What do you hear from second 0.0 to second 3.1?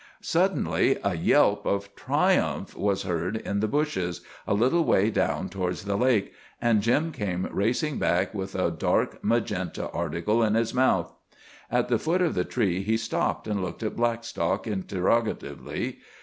Suddenly a yelp of triumph was